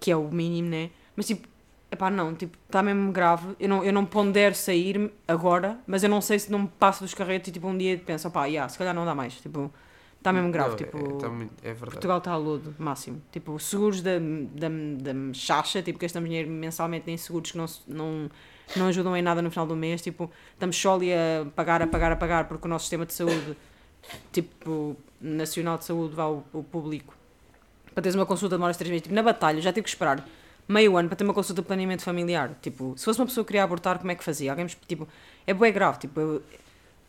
[0.00, 1.46] que é o mínimo, né, mas, tipo,
[1.92, 3.56] Epá, não, tipo, está mesmo grave.
[3.58, 7.02] Eu não, eu não pondero sair agora, mas eu não sei se não me passo
[7.02, 9.34] dos carretos e tipo um dia penso, opá, yeah, se calhar não dá mais.
[9.40, 9.72] Tipo,
[10.20, 10.70] está mesmo grave.
[10.70, 11.90] Não, tipo, é, tá muito- é verdade.
[11.90, 13.20] Portugal está a lodo, máximo.
[13.32, 18.30] Tipo, seguros da, da, da chacha, tipo, gastamos dinheiro mensalmente em seguros que não, não,
[18.76, 20.00] não ajudam em nada no final do mês.
[20.02, 23.14] Tipo, estamos só ali a pagar, a pagar, a pagar, porque o nosso sistema de
[23.14, 23.56] saúde,
[24.32, 27.14] tipo, nacional de saúde, vá ao, ao público.
[27.94, 29.02] Para teres uma consulta demora três meses.
[29.02, 30.24] Tipo, na batalha, já tive que esperar
[30.68, 32.56] meio ano para ter uma consulta de planeamento familiar.
[32.62, 34.52] Tipo, se fosse uma pessoa que queria abortar, como é que fazia?
[34.52, 35.08] Alguém, tipo,
[35.46, 36.42] é bué grave, tipo, eu,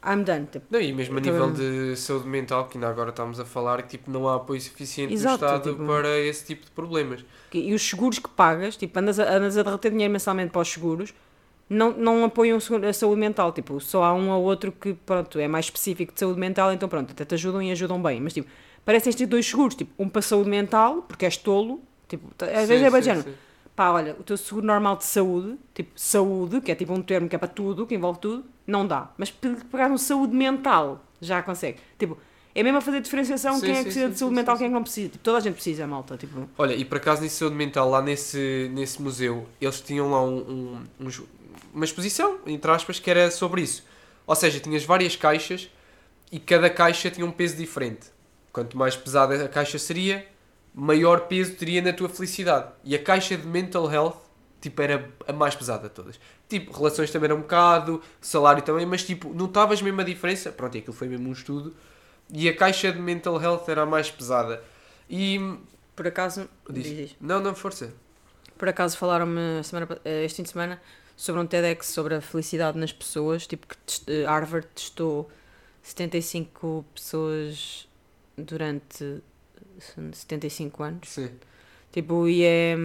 [0.03, 0.47] I'm done.
[0.51, 3.81] Tipo, Não, e mesmo a nível de saúde mental, que ainda agora estamos a falar,
[3.83, 7.23] que tipo, não há apoio suficiente Exato, do Estado tipo- para esse tipo de problemas.
[7.53, 10.67] E os seguros que pagas, tipo, andas a, andas a derreter dinheiro mensalmente para os
[10.69, 11.13] seguros,
[11.69, 13.51] não, não apoiam a saúde mental.
[13.51, 16.89] Tipo, só há um ou outro que, pronto, é mais específico de saúde mental, então
[16.89, 18.19] pronto, até te ajudam e ajudam bem.
[18.19, 18.49] Mas, tipo,
[18.83, 22.79] parecem ter dois seguros, tipo, um para saúde mental, porque és tolo, tipo, às vezes
[22.79, 23.29] Sim, é bem sim, género.
[23.29, 23.35] sim.
[23.75, 27.27] Pá, olha, o teu seguro normal de saúde, tipo, saúde, que é tipo um termo
[27.29, 29.09] que é para tudo, que envolve tudo, não dá.
[29.17, 31.79] Mas pe- pegar um saúde mental, já consegue.
[31.97, 32.17] Tipo,
[32.53, 34.57] é mesmo a fazer diferenciação Sim, quem é que precisa sim, de saúde sim, mental,
[34.57, 35.09] quem é que não precisa.
[35.09, 36.49] Tipo, toda a gente precisa, malta, tipo...
[36.57, 40.21] Olha, e por acaso nisso de saúde mental, lá nesse, nesse museu, eles tinham lá
[40.21, 40.37] um,
[40.99, 41.21] um- uns-
[41.73, 43.85] uma exposição, entre aspas, que era sobre isso.
[44.27, 45.69] Ou seja, tinhas várias caixas
[46.31, 48.07] e cada caixa tinha um peso diferente.
[48.51, 50.27] Quanto mais pesada a caixa seria,
[50.73, 52.71] maior peso teria na tua felicidade.
[52.83, 54.17] E a caixa de mental health,
[54.59, 56.19] tipo, era a mais pesada de todas.
[56.47, 60.51] Tipo, relações também era um bocado, salário também, mas tipo, notavas mesmo a diferença.
[60.51, 61.73] Pronto, e aquilo foi mesmo um estudo.
[62.29, 64.63] E a caixa de mental health era a mais pesada.
[65.09, 65.39] E
[65.95, 66.47] Por acaso...
[66.69, 66.83] Diz.
[66.83, 67.93] diz, não, não, força.
[68.57, 69.39] Por acaso falaram-me
[70.05, 70.81] eh, este fim de semana
[71.17, 73.75] sobre um TEDx sobre a felicidade nas pessoas, tipo que
[74.07, 75.29] eh, Harvard testou
[75.83, 77.87] 75 pessoas
[78.37, 79.21] durante
[80.13, 81.09] 75 anos.
[81.09, 81.29] Sim.
[81.91, 82.75] Tipo, e, é,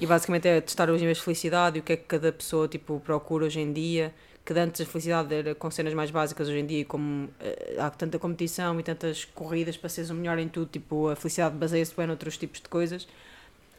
[0.00, 2.68] e basicamente é testar os níveis de felicidade e o que é que cada pessoa
[2.68, 4.14] tipo, procura hoje em dia.
[4.44, 7.90] Que antes a felicidade era com cenas mais básicas hoje em dia, como eh, há
[7.90, 11.94] tanta competição e tantas corridas para seres o melhor em tudo, tipo, a felicidade baseia-se
[11.94, 13.06] bem noutros tipos de coisas.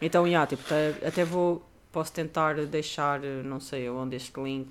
[0.01, 4.69] Então, yeah, tipo, até, até vou, posso tentar deixar, eh, não sei onde este link.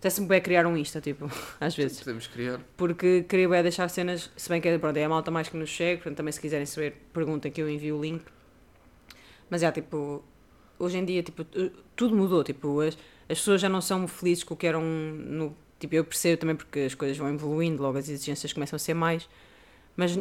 [0.00, 1.98] Até se me vai criar um Insta, tipo, às vezes.
[2.00, 2.58] Podemos criar.
[2.76, 5.68] Porque queria bué deixar cenas, se bem que pronto, é a malta mais que nos
[5.68, 8.24] chega, portanto também se quiserem saber, perguntem que eu envio o link.
[9.50, 10.24] Mas é tipo,
[10.78, 12.94] hoje em dia tipo, tu- tudo mudou, tipo, as,
[13.28, 15.54] as pessoas já não são felizes com o que eram no.
[15.78, 18.94] Tipo, eu percebo também porque as coisas vão evoluindo, logo as exigências começam a ser
[18.94, 19.28] mais,
[19.96, 20.18] mas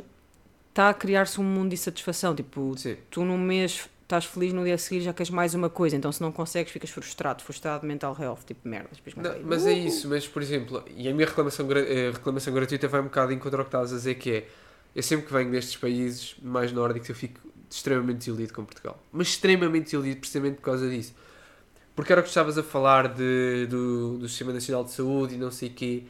[0.70, 2.96] está a criar-se um mundo de insatisfação, tipo, Sim.
[3.10, 6.12] tu num mês estás feliz, no dia a seguir já queres mais uma coisa, então
[6.12, 8.98] se não consegues ficas frustrado, frustrado mental health, tipo merdas.
[9.16, 13.02] Não, mas é isso, mas por exemplo, e a minha reclamação, eh, reclamação gratuita vai
[13.02, 14.48] um bocado em contra o que estás a dizer, que é
[14.96, 19.00] eu sempre que venho destes países mais nórdicos eu fico extremamente desiludido com Portugal.
[19.12, 21.14] Mas extremamente desiludido precisamente por causa disso.
[21.96, 25.38] Porque era o que estavas a falar de, do, do Sistema Nacional de Saúde e
[25.38, 26.04] não sei o quê.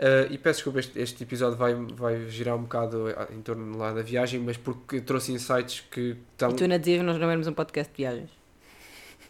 [0.00, 3.76] Eh, e peço desculpa, este, este episódio vai, vai girar um bocado a- em torno
[3.76, 6.50] lá da viagem, mas porque trouxe insights que estão.
[6.50, 8.30] E tu dizias que nós não éramos um podcast de viagens.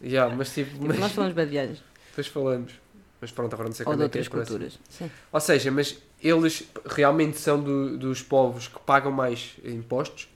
[0.01, 1.83] Yeah, mas tipo, Tipo, mas, nós falamos bem de viagens.
[2.09, 2.73] depois falamos.
[3.21, 4.79] Mas pronto, agora não sei Ou de é outras culturas.
[4.89, 5.11] Sim.
[5.31, 10.29] Ou seja, mas eles realmente são do- dos povos que pagam mais impostos,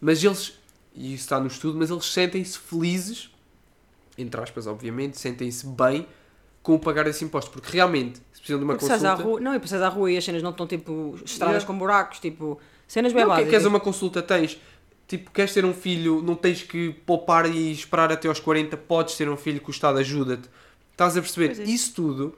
[0.00, 0.58] mas eles,
[0.94, 3.30] e isso está no estudo, mas eles sentem-se felizes,
[4.18, 6.06] entre aspas, obviamente, sentem-se bem
[6.62, 9.10] com o pagar esses impostos, porque realmente, precisam de uma Porque consulta.
[9.12, 11.66] à rua, não, e passas à rua e as cenas não estão tipo estradas Yeah.
[11.66, 13.50] com buracos, tipo cenas bem Não, que- básicas.
[13.50, 14.58] queres uma consulta, tens.
[15.08, 19.14] Tipo, queres ter um filho, não tens que poupar e esperar até aos 40, podes
[19.16, 20.48] ter um filho que o Estado ajuda-te.
[20.92, 21.60] Estás a perceber?
[21.60, 21.64] É.
[21.64, 22.34] Isso tudo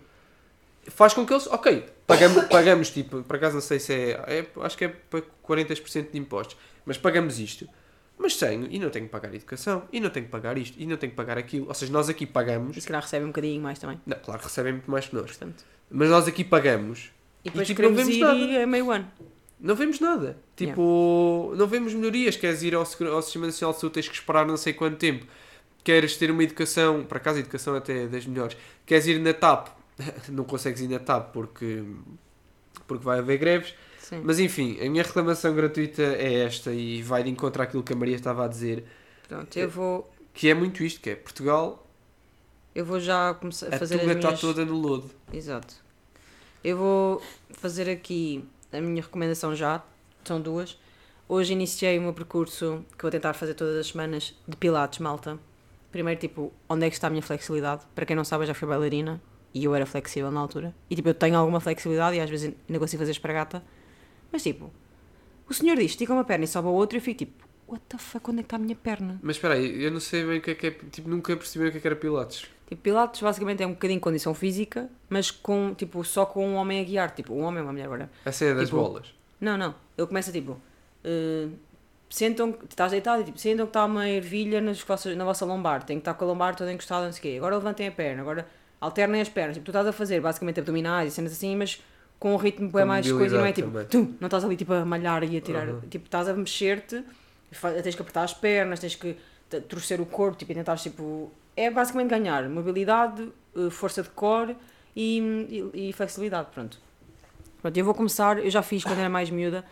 [0.86, 4.46] faz com que eles, ok, pagamos, pagamos tipo, por acaso não sei se é, é,
[4.62, 7.66] acho que é para 40% de impostos, mas pagamos isto.
[8.20, 10.84] Mas tenho, e não tenho que pagar educação, e não tenho que pagar isto, e
[10.86, 11.68] não tenho que pagar aquilo.
[11.68, 12.76] Ou seja, nós aqui pagamos.
[12.76, 14.00] E se calhar recebem um bocadinho mais também.
[14.04, 15.26] Não, claro, recebem muito mais que nós.
[15.26, 15.64] Portanto.
[15.90, 17.10] Mas nós aqui pagamos
[17.44, 18.34] E depois tipo, não vemos ir nada.
[18.34, 19.10] e é meio ano.
[19.60, 20.38] não vemos nada.
[20.56, 22.36] Tipo, não vemos melhorias.
[22.36, 25.26] Queres ir ao, ao Sistema Nacional de Saúde, tens que esperar não sei quanto tempo.
[25.84, 28.56] Queres ter uma educação, por acaso a educação até é das melhores.
[28.86, 29.68] Queres ir na TAP,
[30.28, 31.84] não consegues ir na TAP porque,
[32.86, 33.74] porque vai haver greves.
[33.98, 34.20] Sim.
[34.24, 37.96] Mas enfim, a minha reclamação gratuita é esta e vai de encontro àquilo que a
[37.96, 38.84] Maria estava a dizer,
[39.28, 41.86] Pronto, eu vou, que é muito isto, que é Portugal,
[42.74, 44.40] eu vou já começar a a fazer as está minhas...
[44.40, 45.10] toda no lodo.
[45.32, 45.74] Exato.
[46.62, 49.82] Eu vou fazer aqui a minha recomendação já.
[50.24, 50.78] São duas.
[51.28, 55.38] Hoje iniciei o meu percurso que vou tentar fazer todas as semanas de Pilates, malta.
[55.92, 57.82] primeiro, tipo, onde é que está a minha flexibilidade?
[57.94, 59.20] Para quem não sabe, eu já fui bailarina
[59.54, 60.74] e eu era flexível na altura.
[60.90, 63.62] E tipo, eu tenho alguma flexibilidade e às vezes ainda consigo fazer espargata.
[64.32, 64.70] Mas tipo,
[65.48, 67.82] o senhor diz, estica uma perna e sobe a outra e eu fico tipo, what
[67.88, 69.18] the fuck, onde é que está a minha perna?
[69.22, 70.70] Mas espera aí, eu não sei bem o que é que é.
[70.70, 72.46] Tipo, nunca percebi o que é que era Pilates.
[72.68, 76.80] Tipo, Pilates basicamente é um bocadinho condição física, mas com, tipo, só com um homem
[76.80, 77.10] a guiar.
[77.14, 78.10] Tipo, um homem ou uma mulher agora.
[78.24, 79.14] Essa é das Tipo, bolas.
[79.40, 79.74] Não, não.
[79.96, 80.60] Ele começa tipo.
[81.04, 81.48] eh,
[82.10, 85.82] sentam, estás deitado e tipo, sentam que está uma ervilha nas vossas, na vossa lombar.
[85.82, 87.38] Tem que estar com a lombar toda encostada, não sei o quê.
[87.38, 88.46] Agora levantem a perna, agora
[88.80, 89.54] alternem as pernas.
[89.56, 91.82] Tipo, tu estás a fazer basicamente abdominais e cenas assim, mas
[92.18, 93.68] com um ritmo bem mais coisa e não é tipo.
[93.68, 95.68] mobilidade Tum, não estás ali tipo a malhar e a tirar.
[95.68, 95.80] Uhum.
[95.88, 97.02] Tipo, estás a mexer-te,
[97.82, 99.16] tens que apertar as pernas, tens que
[99.68, 101.30] torcer o corpo, tipo, e tentar tipo.
[101.58, 104.56] É basicamente ganhar mobilidade, eh, força de core
[104.94, 106.50] e, e, e flexibilidade.
[106.54, 106.78] Pronto.
[107.60, 109.64] Pronto, eu vou começar, eu já fiz quando era mais miúda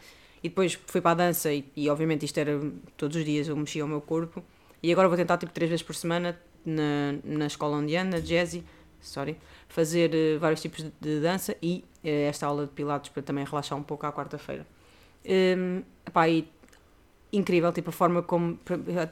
[0.43, 2.61] e depois fui para a dança e, e obviamente isto era
[2.97, 4.43] todos os dias, eu mexia o meu corpo
[4.83, 8.21] e agora vou tentar tipo três vezes por semana na, na escola onde ando, na
[8.21, 8.65] Jazzy,
[9.01, 9.37] sorry,
[9.69, 13.45] fazer eh, vários tipos de, de dança e eh, esta aula de pilates para também
[13.45, 14.67] relaxar um pouco à quarta-feira.
[15.25, 15.83] Um,
[17.33, 18.59] incrível, tipo, a forma como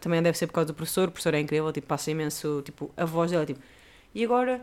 [0.01, 2.91] também deve ser por causa do professor, o professor é incrível, tipo, passa imenso, tipo,
[2.97, 3.61] a voz dele, é tipo,
[4.15, 4.61] e agora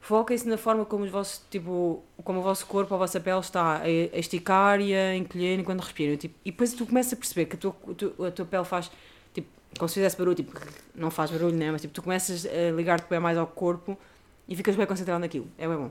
[0.00, 3.82] foquem-se na forma como os vossos, tipo, como o vosso corpo, a vossa pele está
[3.82, 7.56] a, esticar e a encolher enquanto respiram, tipo, e depois tu começas a perceber que
[7.56, 7.74] a tua,
[8.28, 8.90] a tua pele faz,
[9.32, 10.52] tipo, como se fizesse barulho, tipo,
[10.94, 13.98] não faz barulho, né, mas tipo, tu começas a ligar-te bem mais ao corpo
[14.48, 15.90] e ficas bem concentrado naquilo, é bem bom.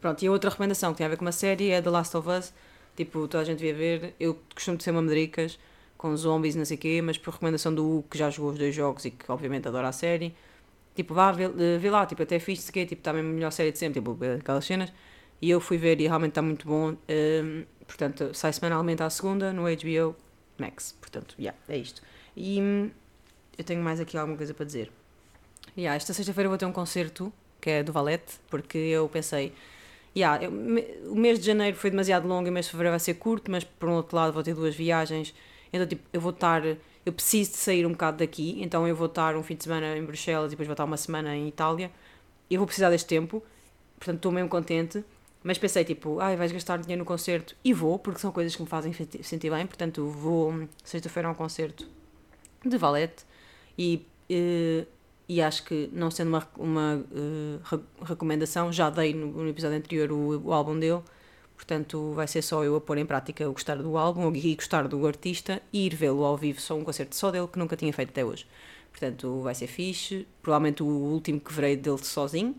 [0.00, 2.16] Pronto, e a outra recomendação que tem a ver com uma série é The Last
[2.16, 2.52] of Us,
[2.96, 5.58] tipo, toda a gente devia ver, eu costumo ser uma medricas,
[6.02, 8.58] com zombies não sei o quê, mas por recomendação do Hugo, que já jogou os
[8.58, 10.34] dois jogos e que obviamente adora a série,
[10.94, 13.72] tipo, vá, vê, eh, vê lá, tipo, até fixe, que tipo, está a melhor série
[13.72, 14.92] de sempre, tipo, aquelas cenas,
[15.40, 19.52] e eu fui ver e realmente está muito bom, ehm, portanto, sai semanalmente à segunda,
[19.52, 20.16] no HBO
[20.58, 22.02] Max, portanto, yeah, é isto.
[22.36, 22.90] E hum,
[23.58, 24.90] eu tenho mais aqui alguma coisa para dizer.
[25.76, 29.52] Yeah, esta sexta-feira vou ter um concerto, que é do Valete, porque eu pensei,
[30.16, 32.92] yeah, eu- me- o mês de janeiro foi demasiado longo e o mês de fevereiro
[32.92, 35.34] vai ser curto, mas por um outro lado vou ter duas viagens,
[35.72, 39.06] então tipo, eu vou estar, eu preciso de sair um bocado daqui, então eu vou
[39.06, 41.90] estar um fim de semana em Bruxelas e depois vou estar uma semana em Itália,
[42.50, 43.42] e eu vou precisar deste tempo,
[43.98, 45.04] portanto estou mesmo contente,
[45.42, 48.62] mas pensei tipo, ai, vais gastar dinheiro no concerto, e vou, porque são coisas que
[48.62, 51.88] me fazem senti- sentir bem, portanto vou hum, sexta-feira a um concerto
[52.64, 53.24] de Valete,
[53.76, 54.86] e, eh,
[55.28, 57.04] e acho que, não sendo uma, uma
[57.64, 61.00] re- recomendação, já dei no, no episódio anterior o, o álbum dele,
[61.62, 64.88] portanto vai ser só eu a pôr em prática o gostar do álbum e gostar
[64.88, 67.92] do artista e ir vê-lo ao vivo, só um concerto só dele que nunca tinha
[67.92, 68.46] feito até hoje.
[68.90, 72.56] Portanto vai ser fixe, provavelmente o último que verei dele sozinho,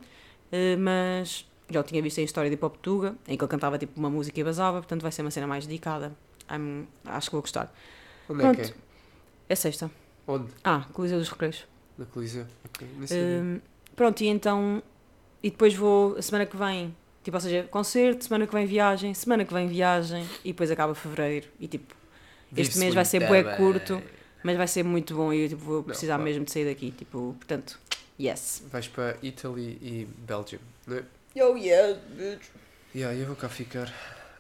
[0.51, 3.49] eh, mas já o tinha visto em História de Hip Hop Tuga, em que ele
[3.51, 6.15] cantava tipo uma música e basava, portanto vai ser uma cena mais dedicada.
[6.49, 7.73] I'm- acho que vou gostar.
[8.29, 8.73] Onde é que Pronto.
[9.49, 9.53] é?
[9.53, 9.91] É sexta.
[10.25, 10.47] Onde?
[10.63, 11.65] Ah, Coliseu dos Recreios.
[11.97, 12.45] Na Coliseu?
[13.05, 13.41] Sabia.
[13.43, 13.59] Hum,
[13.95, 14.81] pronto, e então.
[15.43, 19.13] E depois vou, a semana que vem, tipo, ou seja, concerto, semana que vem viagem,
[19.13, 21.47] semana que vem viagem, e depois acaba fevereiro.
[21.59, 21.95] E tipo,
[22.55, 23.55] este mês vai ser Muito bué bem.
[23.55, 24.01] curto.
[24.43, 26.23] mas vai ser muito bom e eu tipo, vou precisar claro.
[26.29, 26.91] mesmo de sair daqui.
[26.91, 27.79] Tipo, portanto,
[28.19, 28.61] yes.
[28.71, 31.03] Vais para Italy e Belgium, não é?
[31.41, 32.43] Oh yeah, bitch.
[32.93, 33.87] Yeah, eu vou cá ficar.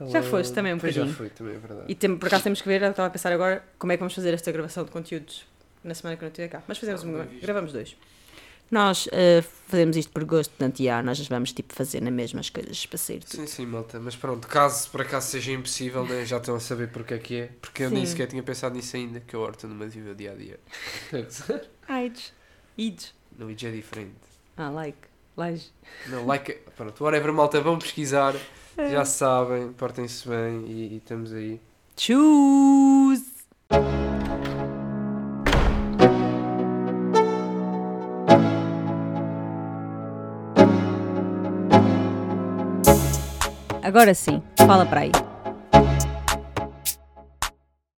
[0.01, 0.29] Já Hello.
[0.29, 1.17] foste também um Pois já bocadinho.
[1.17, 1.85] fui, também é verdade.
[1.87, 3.99] E tem, por acaso temos que ver, eu estava a pensar agora, como é que
[3.99, 5.45] vamos fazer esta gravação de conteúdos
[5.83, 6.61] na semana que eu não estiver cá.
[6.67, 7.41] Mas fazemos Ah, visto.
[7.41, 7.95] gravamos dois.
[8.73, 12.49] Nós eh, fazemos isto por gosto, portanto, yeah, nós vamos tipo fazer na mesma as
[12.49, 13.41] coisas para sair tudo.
[13.41, 13.99] Sim, sim, malta.
[13.99, 17.35] Mas pronto, caso por acaso seja impossível, né, já estão a saber porque é que
[17.35, 17.49] é.
[17.61, 18.13] Porque eu nem Sim.
[18.13, 20.59] sequer tinha pensado nisso ainda, que eu horto no meu dia a dia.
[21.87, 22.33] Aids.
[22.75, 23.13] Ides.
[23.37, 24.15] No IG é diferente.
[24.57, 24.97] Ah, like.
[25.37, 25.65] Like.
[26.07, 26.53] Não, like.
[26.75, 28.33] Pronto, whatever, malta, vão pesquisar.
[28.75, 28.89] É.
[28.89, 31.61] Já sabem, portem-se bem e, e estamos aí.
[31.95, 33.23] Choose!
[43.83, 45.11] Agora sim, fala para aí.